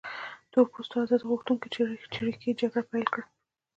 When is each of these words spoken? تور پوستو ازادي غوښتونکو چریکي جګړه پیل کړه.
تور 0.51 0.65
پوستو 0.73 0.95
ازادي 1.03 1.25
غوښتونکو 1.31 1.65
چریکي 2.13 2.49
جګړه 2.61 2.81
پیل 2.89 3.05
کړه. 3.13 3.23